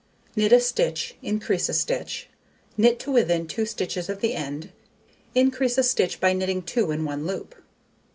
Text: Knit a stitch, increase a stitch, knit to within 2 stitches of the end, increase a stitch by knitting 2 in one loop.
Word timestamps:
Knit 0.35 0.51
a 0.51 0.59
stitch, 0.59 1.13
increase 1.21 1.69
a 1.69 1.75
stitch, 1.75 2.27
knit 2.75 2.97
to 3.01 3.11
within 3.11 3.45
2 3.45 3.67
stitches 3.67 4.09
of 4.09 4.19
the 4.19 4.33
end, 4.33 4.71
increase 5.35 5.77
a 5.77 5.83
stitch 5.83 6.19
by 6.19 6.33
knitting 6.33 6.63
2 6.63 6.89
in 6.89 7.05
one 7.05 7.27
loop. 7.27 7.53